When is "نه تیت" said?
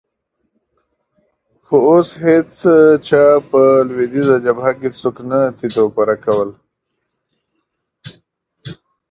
5.29-5.75